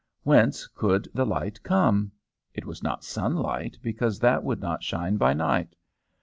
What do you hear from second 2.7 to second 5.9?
not sunlight, because that would not shine by night.